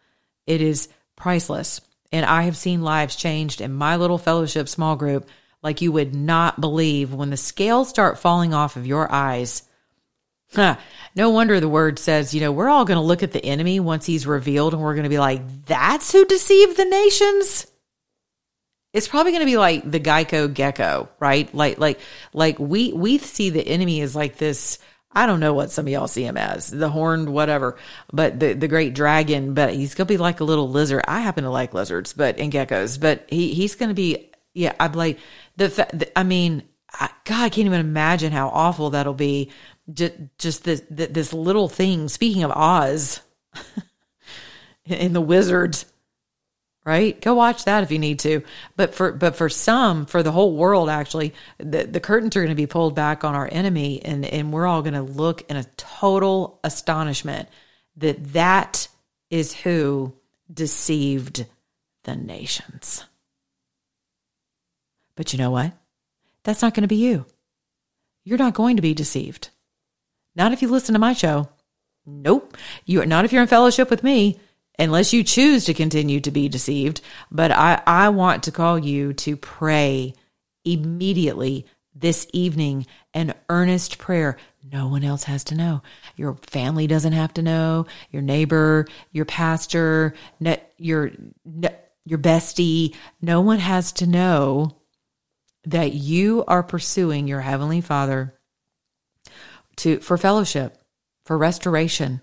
[0.46, 1.80] It is priceless.
[2.10, 5.28] And I have seen lives changed in my little fellowship small group
[5.64, 9.62] like you would not believe when the scales start falling off of your eyes.
[11.16, 13.80] No wonder the word says, you know, we're all going to look at the enemy
[13.80, 17.66] once he's revealed and we're going to be like, that's who deceived the nations.
[18.92, 21.52] It's probably going to be like the Geico gecko, right?
[21.52, 21.98] Like, like,
[22.32, 24.78] like we, we see the enemy as like this.
[25.10, 27.76] I don't know what some of y'all see him as the horned, whatever,
[28.12, 31.04] but the, the great dragon, but he's going to be like a little lizard.
[31.08, 34.74] I happen to like lizards, but and geckos, but he, he's going to be, yeah,
[34.78, 35.18] I'm like
[35.56, 36.62] the, the I mean,
[36.92, 39.50] I, God, I can't even imagine how awful that'll be
[39.92, 42.08] just, just this this little thing.
[42.08, 43.20] Speaking of Oz,
[44.86, 45.86] in the Wizards,
[46.84, 47.20] right?
[47.20, 48.42] Go watch that if you need to.
[48.76, 52.48] But for but for some, for the whole world, actually, the the curtains are going
[52.48, 55.56] to be pulled back on our enemy, and and we're all going to look in
[55.56, 57.48] a total astonishment
[57.96, 58.88] that that
[59.30, 60.14] is who
[60.52, 61.46] deceived
[62.04, 63.04] the nations.
[65.16, 65.72] But you know what?
[66.42, 67.26] That's not going to be you.
[68.24, 69.50] You're not going to be deceived.
[70.34, 71.48] Not if you listen to my show.
[72.06, 72.56] Nope.
[72.84, 74.38] You are not if you're in fellowship with me,
[74.78, 77.00] unless you choose to continue to be deceived.
[77.30, 80.14] But I, I want to call you to pray
[80.64, 84.36] immediately this evening an earnest prayer.
[84.72, 85.82] No one else has to know.
[86.16, 87.86] Your family doesn't have to know.
[88.10, 90.14] Your neighbor, your pastor,
[90.78, 91.12] your
[92.06, 92.94] your bestie.
[93.22, 94.76] No one has to know
[95.66, 98.34] that you are pursuing your heavenly Father
[99.76, 100.78] to for fellowship,
[101.24, 102.20] for restoration,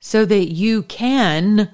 [0.00, 1.72] so that you can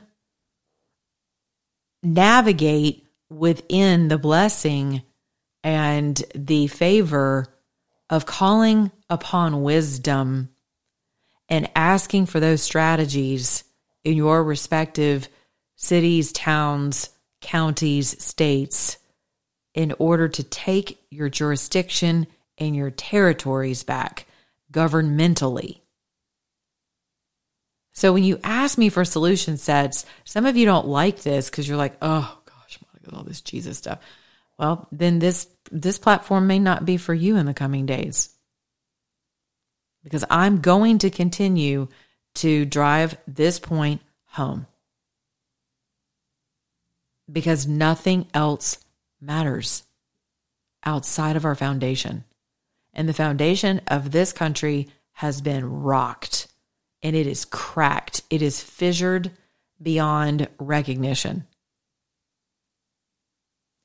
[2.03, 5.03] navigate within the blessing
[5.63, 7.47] and the favor
[8.09, 10.49] of calling upon wisdom
[11.49, 13.65] and asking for those strategies
[14.05, 15.29] in your respective
[15.77, 18.97] cities, towns, counties, states
[19.75, 22.27] in order to take your jurisdiction
[22.59, 24.27] and your territories back
[24.73, 25.81] governmentally.
[27.93, 31.69] So when you ask me for solution sets, some of you don't like this because
[31.69, 33.99] you're like, oh gosh, at all this Jesus stuff.
[34.59, 38.31] Well, then this this platform may not be for you in the coming days.
[40.03, 41.89] Because I'm going to continue
[42.37, 44.67] to drive this point home.
[47.31, 48.79] Because nothing else
[49.21, 49.85] matters
[50.85, 52.25] outside of our foundation.
[52.93, 56.49] And the foundation of this country has been rocked
[57.03, 58.23] and it is cracked.
[58.31, 59.31] It is fissured
[59.81, 61.47] beyond recognition.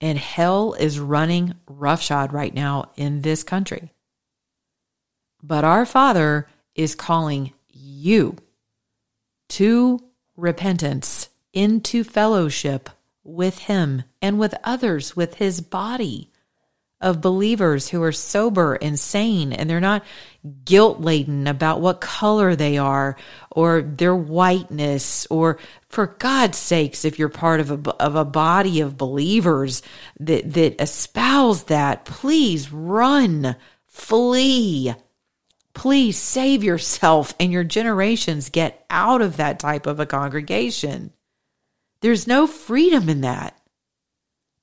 [0.02, 3.92] And hell is running roughshod right now in this country.
[5.42, 8.36] But our Father is calling you
[9.50, 10.04] to
[10.36, 12.90] repentance, into fellowship
[13.26, 16.32] with Him and with others, with His body
[17.02, 20.04] of believers who are sober and sane and they're not
[20.64, 23.18] guilt laden about what color they are
[23.52, 25.60] or their whiteness or
[25.90, 29.82] for God's sakes if you're part of a of a body of believers
[30.20, 33.56] that that espouse that please run
[33.86, 34.94] flee.
[35.74, 38.50] Please save yourself and your generations.
[38.50, 41.12] Get out of that type of a congregation
[42.06, 43.60] there's no freedom in that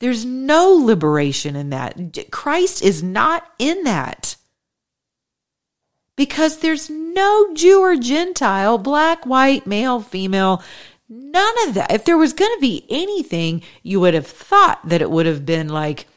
[0.02, 2.28] there's no liberation in that.
[2.32, 4.34] Christ is not in that.
[6.16, 10.60] Because there's no Jew or Gentile, black, white, male, female,
[11.08, 11.92] none of that.
[11.92, 15.46] If there was going to be anything, you would have thought that it would have
[15.46, 16.08] been like,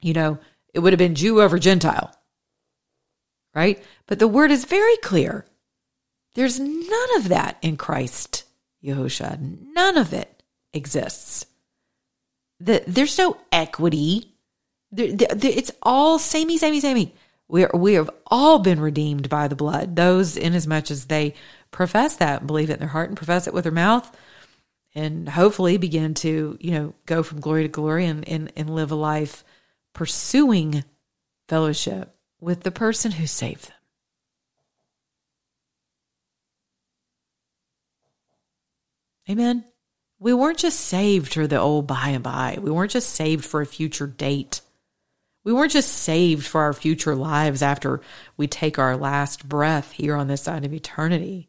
[0.00, 0.40] you know,
[0.74, 2.12] it would have been Jew over Gentile.
[3.54, 3.80] Right?
[4.08, 5.46] But the word is very clear.
[6.34, 8.42] There's none of that in Christ,
[8.82, 9.38] Yehoshua.
[9.74, 10.41] None of it
[10.72, 11.46] exists
[12.62, 14.34] the, there's no equity.
[14.92, 17.14] There, there, it's all samey, samey, samey.
[17.48, 19.96] We are, we have all been redeemed by the blood.
[19.96, 21.34] Those, in as much as they
[21.70, 24.16] profess that, believe it in their heart, and profess it with their mouth,
[24.94, 28.92] and hopefully begin to, you know, go from glory to glory and, and, and live
[28.92, 29.44] a life
[29.92, 30.84] pursuing
[31.48, 33.74] fellowship with the person who saved them.
[39.30, 39.71] Amen.
[40.22, 42.56] We weren't just saved for the old by and by.
[42.60, 44.60] We weren't just saved for a future date.
[45.42, 48.00] We weren't just saved for our future lives after
[48.36, 51.48] we take our last breath here on this side of eternity.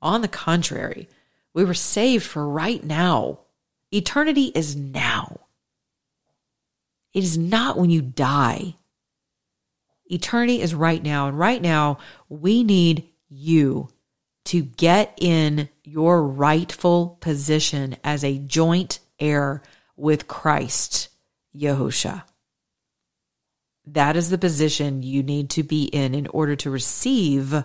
[0.00, 1.10] On the contrary,
[1.52, 3.40] we were saved for right now.
[3.92, 5.40] Eternity is now.
[7.12, 8.76] It is not when you die.
[10.06, 11.28] Eternity is right now.
[11.28, 11.98] And right now,
[12.30, 13.90] we need you
[14.46, 19.62] to get in your rightful position as a joint heir
[19.96, 21.08] with Christ,
[21.54, 22.24] Yahusha.
[23.86, 27.64] That is the position you need to be in in order to receive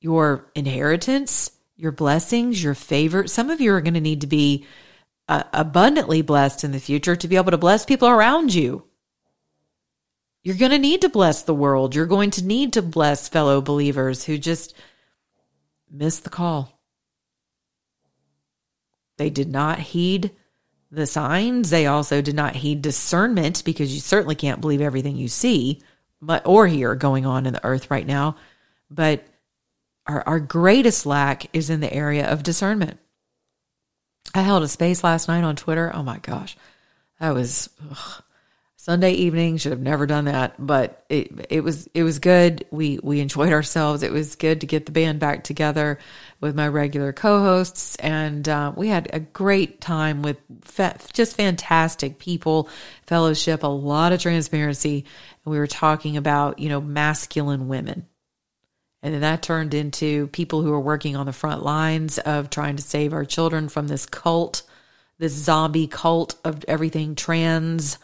[0.00, 3.26] your inheritance, your blessings, your favor.
[3.26, 4.66] Some of you are going to need to be
[5.28, 8.84] uh, abundantly blessed in the future to be able to bless people around you.
[10.42, 11.94] You're going to need to bless the world.
[11.94, 14.74] You're going to need to bless fellow believers who just
[15.90, 16.80] missed the call.
[19.16, 20.32] They did not heed
[20.90, 21.70] the signs.
[21.70, 25.80] They also did not heed discernment because you certainly can't believe everything you see
[26.26, 28.36] but or hear going on in the earth right now.
[28.90, 29.24] But
[30.06, 32.98] our, our greatest lack is in the area of discernment.
[34.34, 35.90] I held a space last night on Twitter.
[35.94, 36.56] Oh my gosh.
[37.20, 38.23] That was ugh,
[38.84, 39.56] Sunday evening.
[39.56, 42.66] Should have never done that, but it it was it was good.
[42.70, 44.02] We we enjoyed ourselves.
[44.02, 45.98] It was good to get the band back together
[46.42, 52.18] with my regular co-hosts, and uh, we had a great time with fa- just fantastic
[52.18, 52.68] people,
[53.06, 55.06] fellowship, a lot of transparency,
[55.46, 58.06] and we were talking about you know masculine women.
[59.02, 62.76] And then that turned into people who are working on the front lines of trying
[62.76, 64.62] to save our children from this cult,
[65.16, 67.98] this zombie cult of everything trans,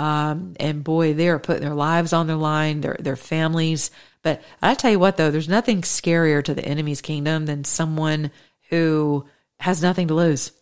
[0.00, 3.90] um, and boy, they are putting their lives on their line, their their families.
[4.22, 8.30] But I tell you what, though, there's nothing scarier to the enemy's kingdom than someone
[8.70, 9.26] who
[9.58, 10.52] has nothing to lose.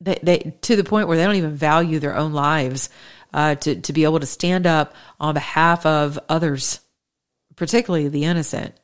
[0.00, 2.90] They, they to the point where they don't even value their own lives
[3.32, 6.80] uh, to to be able to stand up on behalf of others,
[7.54, 8.74] particularly the innocent,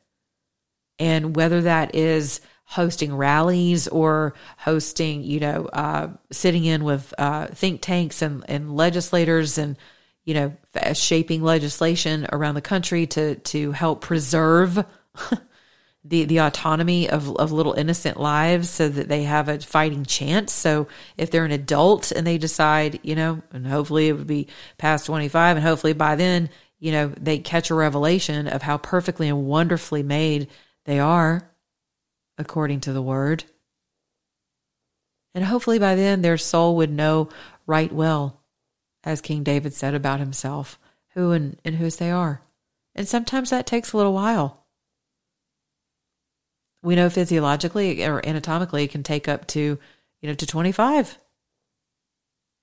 [0.97, 2.39] and whether that is
[2.71, 8.73] hosting rallies or hosting, you know, uh, sitting in with uh, think tanks and, and
[8.73, 9.75] legislators and,
[10.23, 10.55] you know,
[10.93, 14.85] shaping legislation around the country to to help preserve
[16.05, 20.53] the the autonomy of of little innocent lives so that they have a fighting chance.
[20.53, 24.47] So if they're an adult and they decide, you know, and hopefully it would be
[24.77, 26.49] past 25 and hopefully by then,
[26.79, 30.47] you know, they catch a revelation of how perfectly and wonderfully made
[30.85, 31.50] they are
[32.41, 33.45] according to the word.
[35.33, 37.29] And hopefully by then their soul would know
[37.65, 38.41] right well,
[39.03, 40.77] as King David said about himself,
[41.13, 42.41] who and, and whose they are.
[42.93, 44.65] And sometimes that takes a little while.
[46.83, 49.79] We know physiologically or anatomically it can take up to,
[50.21, 51.17] you know, to 25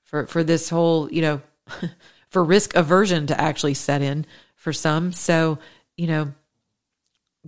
[0.03, 1.41] for, for this whole, you know,
[2.29, 4.27] for risk aversion to actually set in
[4.57, 5.13] for some.
[5.13, 5.59] So,
[5.97, 6.35] you know,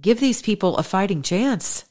[0.00, 1.84] give these people a fighting chance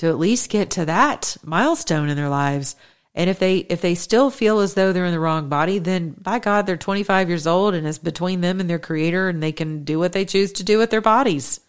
[0.00, 2.74] to at least get to that milestone in their lives.
[3.14, 6.12] And if they if they still feel as though they're in the wrong body, then
[6.12, 9.52] by God, they're 25 years old and it's between them and their creator and they
[9.52, 11.60] can do what they choose to do with their bodies.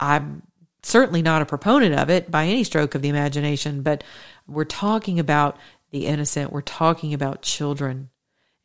[0.00, 0.42] I'm
[0.82, 4.02] certainly not a proponent of it by any stroke of the imagination, but
[4.48, 5.58] we're talking about
[5.92, 6.52] the innocent.
[6.52, 8.10] We're talking about children.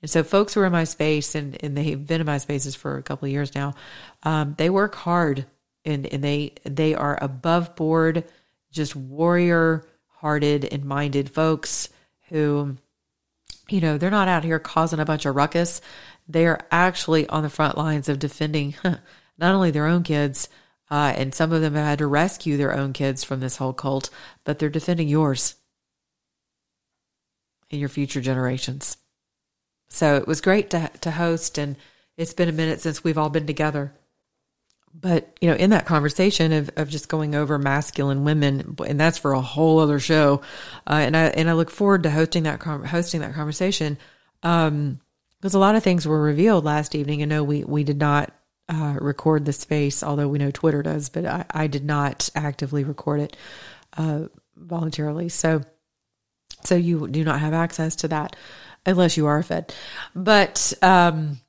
[0.02, 2.74] And so folks who are in my space and, and they've been in my spaces
[2.74, 3.76] for a couple of years now,
[4.24, 5.46] um, they work hard
[5.86, 8.26] and, and they they are above board,
[8.72, 11.90] just warrior hearted and minded folks
[12.30, 12.76] who,
[13.70, 15.82] you know, they're not out here causing a bunch of ruckus.
[16.28, 20.50] They are actually on the front lines of defending not only their own kids,
[20.90, 23.74] uh, and some of them have had to rescue their own kids from this whole
[23.74, 24.10] cult,
[24.44, 25.56] but they're defending yours
[27.72, 28.98] and your future generations.
[29.88, 31.76] So it was great to to host, and
[32.18, 33.94] it's been a minute since we've all been together.
[34.98, 39.18] But you know, in that conversation of, of just going over masculine women, and that's
[39.18, 40.42] for a whole other show.
[40.88, 43.98] Uh, and I and I look forward to hosting that hosting that conversation
[44.42, 45.00] because um,
[45.44, 47.22] a lot of things were revealed last evening.
[47.22, 48.32] and no we we did not
[48.70, 52.84] uh, record the space, although we know Twitter does, but I, I did not actively
[52.84, 53.38] record it
[53.98, 54.26] uh,
[54.56, 55.30] voluntarily.
[55.30, 55.62] So,
[56.64, 58.36] so you do not have access to that
[58.86, 59.74] unless you are fed.
[60.16, 61.40] But um,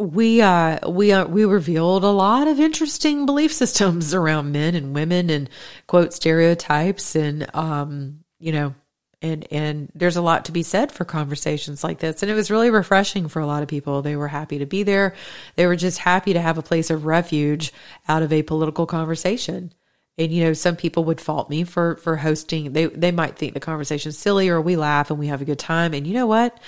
[0.00, 4.94] we uh, we uh, we revealed a lot of interesting belief systems around men and
[4.94, 5.50] women and
[5.86, 8.74] quote stereotypes and um, you know
[9.22, 12.22] and and there's a lot to be said for conversations like this.
[12.22, 14.00] And it was really refreshing for a lot of people.
[14.00, 15.14] They were happy to be there.
[15.56, 17.72] They were just happy to have a place of refuge
[18.08, 19.72] out of a political conversation.
[20.16, 23.54] And you know some people would fault me for for hosting they they might think
[23.54, 25.92] the conversation's silly or we laugh and we have a good time.
[25.92, 26.58] And you know what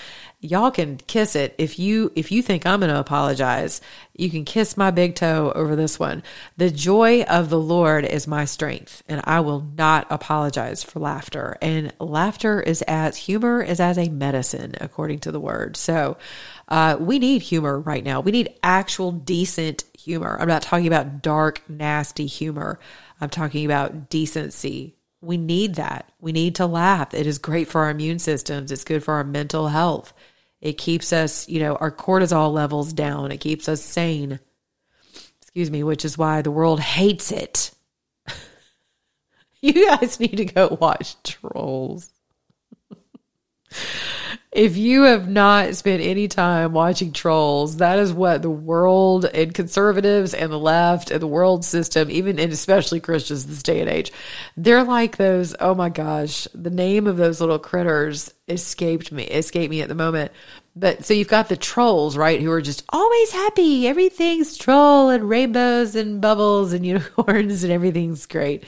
[0.43, 3.79] y'all can kiss it if you if you think i'm going to apologize
[4.15, 6.21] you can kiss my big toe over this one
[6.57, 11.57] the joy of the lord is my strength and i will not apologize for laughter
[11.61, 16.17] and laughter is as humor is as a medicine according to the word so
[16.69, 21.21] uh, we need humor right now we need actual decent humor i'm not talking about
[21.21, 22.79] dark nasty humor
[23.21, 26.11] i'm talking about decency we need that.
[26.19, 27.13] We need to laugh.
[27.13, 28.71] It is great for our immune systems.
[28.71, 30.13] It's good for our mental health.
[30.63, 33.33] It keeps us, you know, our cortisol levels down.
[33.33, 34.39] It keeps us sane.
[35.41, 37.71] Excuse me, which is why the world hates it.
[39.61, 42.09] you guys need to go watch Trolls.
[44.53, 49.53] if you have not spent any time watching Trolls, that is what the world and
[49.53, 53.89] conservatives and the left and the world system, even and especially Christians this day and
[53.89, 54.11] age,
[54.55, 55.55] they're like those.
[55.59, 59.95] Oh my gosh, the name of those little critters escaped me, escaped me at the
[59.95, 60.31] moment.
[60.75, 63.87] But so you've got the trolls, right, who are just always happy.
[63.87, 68.63] Everything's troll and rainbows and bubbles and unicorns and everything's great.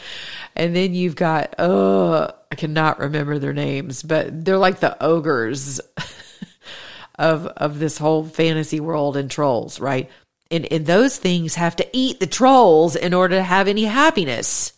[0.56, 5.82] And then you've got, oh, I cannot remember their names, but they're like the ogres
[7.18, 10.10] of of this whole fantasy world and trolls, right?
[10.52, 14.74] And and those things have to eat the trolls in order to have any happiness.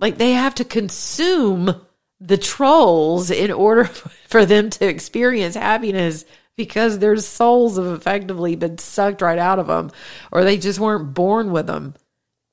[0.00, 1.86] Like they have to consume
[2.20, 3.84] the trolls in order
[4.28, 6.24] for them to experience happiness
[6.56, 9.90] because their souls have effectively been sucked right out of them
[10.32, 11.94] or they just weren't born with them.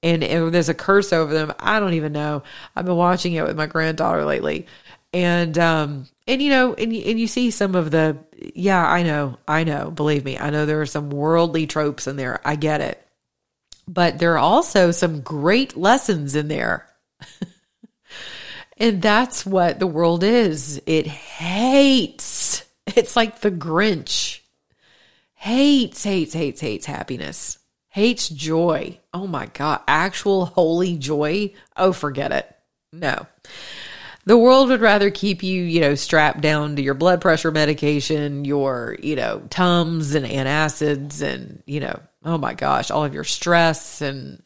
[0.03, 1.51] And, and there's a curse over them.
[1.59, 2.43] I don't even know.
[2.75, 4.67] I've been watching it with my granddaughter lately.
[5.11, 8.17] And um and you know and, and you see some of the
[8.53, 12.17] yeah i know i know believe me i know there are some worldly tropes in
[12.17, 12.41] there.
[12.45, 13.01] I get it.
[13.87, 16.87] But there are also some great lessons in there
[18.77, 20.81] And that's what the world is.
[20.85, 22.63] It hates.
[22.87, 24.41] It's like the Grinch.
[25.33, 27.59] Hates, hates, hates, hates happiness.
[27.89, 28.99] Hates joy.
[29.13, 29.81] Oh my God.
[29.87, 31.53] Actual holy joy.
[31.77, 32.53] Oh, forget it.
[32.91, 33.25] No.
[34.25, 38.43] The world would rather keep you, you know, strapped down to your blood pressure medication,
[38.43, 43.23] your, you know, Tums and antacids and, you know, oh my gosh, all of your
[43.23, 44.41] stress and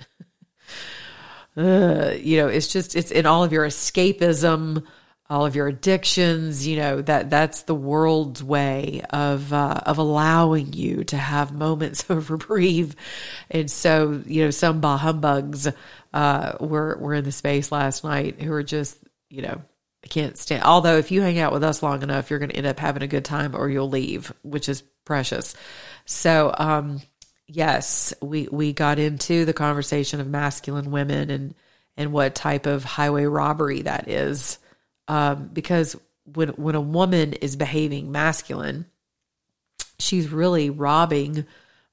[1.58, 4.86] uh, you know, it's just it's in all of your escapism,
[5.30, 6.66] all of your addictions.
[6.66, 12.10] You know that that's the world's way of uh, of allowing you to have moments
[12.10, 12.96] of reprieve.
[13.50, 15.68] And so, you know, some bah humbugs
[16.14, 18.98] uh, were were in the space last night who were just,
[19.30, 19.62] you know,
[20.04, 20.64] I can't stand.
[20.64, 23.04] Although, if you hang out with us long enough, you're going to end up having
[23.04, 25.56] a good time, or you'll leave, which is precious.
[26.06, 27.02] So, um,
[27.50, 31.56] yes, we we got into the conversation of masculine women and
[31.98, 34.60] and what type of highway robbery that is,
[35.08, 35.96] um, because
[36.34, 38.86] when when a woman is behaving masculine,
[39.98, 41.46] she's really robbing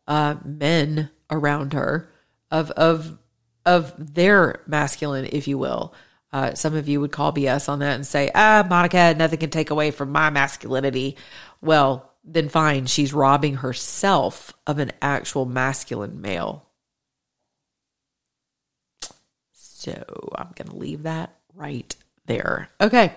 [0.07, 2.09] uh, men around her
[2.50, 3.18] of of
[3.64, 5.94] of their masculine, if you will.
[6.32, 9.50] Uh, some of you would call BS on that and say, ah, Monica, nothing can
[9.50, 11.16] take away from my masculinity.
[11.62, 16.66] Well, then fine, she's robbing herself of an actual masculine male.
[19.53, 20.05] So
[20.35, 21.95] I'm going to leave that right
[22.27, 22.68] there.
[22.81, 23.14] Okay.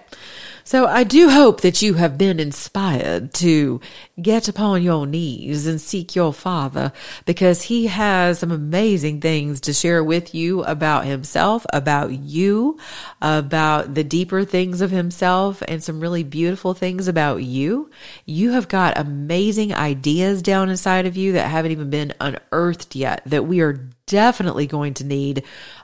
[0.69, 3.81] So I do hope that you have been inspired to
[4.21, 6.93] get upon your knees and seek your father
[7.25, 12.77] because he has some amazing things to share with you about himself, about you,
[13.19, 17.89] about the deeper things of himself and some really beautiful things about you.
[18.27, 23.23] You have got amazing ideas down inside of you that haven't even been unearthed yet
[23.25, 25.43] that we are definitely going to need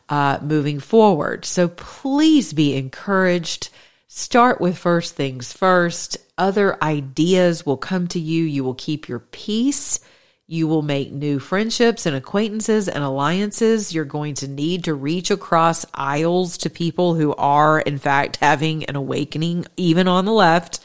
[0.09, 1.45] uh, moving forward.
[1.45, 3.69] So please be encouraged.
[4.07, 6.17] Start with first things first.
[6.37, 8.43] Other ideas will come to you.
[8.43, 9.99] You will keep your peace.
[10.47, 13.93] You will make new friendships and acquaintances and alliances.
[13.93, 18.85] You're going to need to reach across aisles to people who are, in fact, having
[18.85, 20.81] an awakening, even on the left,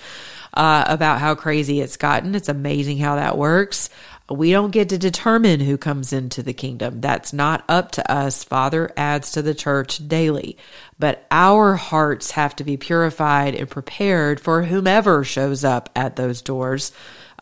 [0.54, 2.34] uh, about how crazy it's gotten.
[2.34, 3.90] It's amazing how that works.
[4.30, 7.00] We don't get to determine who comes into the kingdom.
[7.00, 8.44] That's not up to us.
[8.44, 10.56] Father adds to the church daily.
[10.98, 16.42] But our hearts have to be purified and prepared for whomever shows up at those
[16.42, 16.92] doors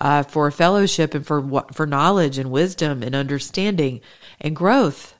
[0.00, 4.00] uh, for fellowship and for for knowledge and wisdom and understanding
[4.40, 5.14] and growth.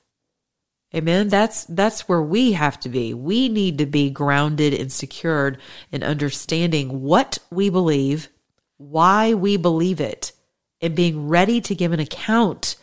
[0.95, 1.29] Amen.
[1.29, 3.13] That's that's where we have to be.
[3.13, 5.59] We need to be grounded and secured
[5.93, 8.31] in understanding what we believe,
[8.79, 10.33] why we believe it,
[10.81, 12.77] and being ready to give an account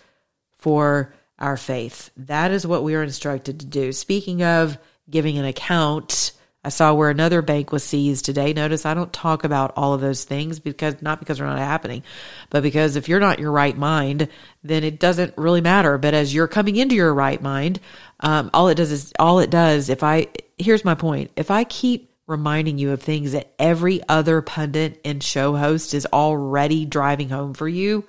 [0.58, 2.10] for our faith.
[2.18, 3.92] That is what we are instructed to do.
[3.92, 4.78] Speaking of
[5.10, 6.32] giving an account,
[6.64, 8.52] I saw where another bank was seized today.
[8.52, 12.04] Notice I don't talk about all of those things because not because they're not happening,
[12.50, 14.30] but because if you're not your right mind,
[14.64, 16.00] then it doesn't really matter.
[16.00, 17.80] But as you're coming into your right mind,
[18.22, 19.90] um, all it does is all it does.
[19.90, 20.28] If I
[20.58, 25.22] here's my point, if I keep reminding you of things that every other pundit and
[25.22, 28.06] show host is already driving home for you,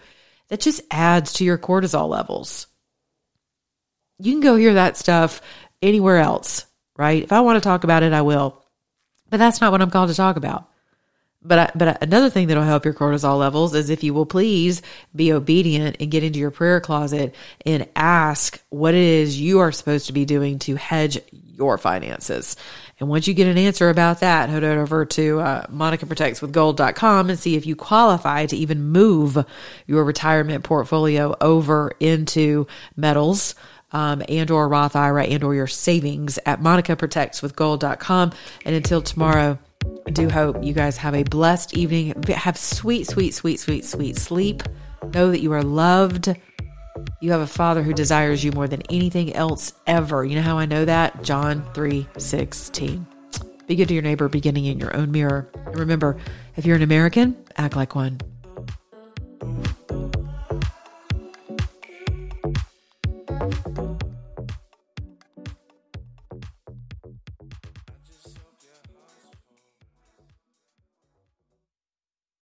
[0.48, 2.66] that just adds to your cortisol levels.
[4.18, 5.42] You can go hear that stuff
[5.82, 7.22] anywhere else, right?
[7.22, 8.62] If I want to talk about it, I will.
[9.28, 10.70] But that's not what I'm called to talk about.
[11.42, 14.82] But I, but another thing that'll help your cortisol levels is if you will please
[15.14, 19.70] be obedient and get into your prayer closet and ask what it is you are
[19.70, 22.56] supposed to be doing to hedge your finances.
[22.98, 27.56] And once you get an answer about that, head over to uh, monicaprotectswithgold.com and see
[27.56, 29.44] if you qualify to even move
[29.86, 32.66] your retirement portfolio over into
[32.96, 33.54] metals.
[33.92, 38.32] Um, and or Roth IRA and or your savings at monicaprotectswithgold.com.
[38.64, 39.58] And until tomorrow,
[40.06, 42.20] I do hope you guys have a blessed evening.
[42.24, 44.62] Have sweet, sweet, sweet, sweet, sweet sleep.
[45.14, 46.34] Know that you are loved.
[47.20, 50.24] You have a father who desires you more than anything else ever.
[50.24, 51.22] You know how I know that?
[51.22, 53.06] John 3 16.
[53.66, 55.48] Be good to your neighbor, beginning in your own mirror.
[55.54, 56.16] And remember,
[56.56, 58.20] if you're an American, act like one.